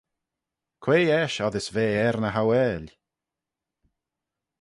[0.83, 2.85] Quoi eisht oddys ve er ny hauail?